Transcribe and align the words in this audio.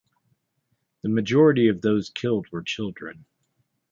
The 1.03 1.09
majority 1.09 1.67
of 1.67 1.81
those 1.81 2.09
killed 2.09 2.47
were 2.51 2.63
children. 2.63 3.25